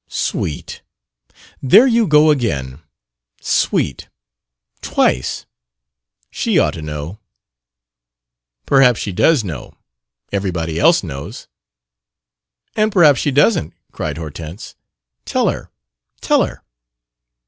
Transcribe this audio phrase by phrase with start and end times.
[0.07, 0.81] "'Sweet'!
[1.61, 2.81] There you go again!
[3.39, 4.09] 'Sweet'
[4.81, 5.45] twice.
[6.31, 7.19] She ought to know!"
[8.65, 9.75] "Perhaps she does know.
[10.31, 11.47] Everybody else knows."
[12.75, 14.73] "And perhaps she doesn't!" cried Hortense.
[15.23, 15.69] "Tell her!
[16.19, 16.63] Tell her!"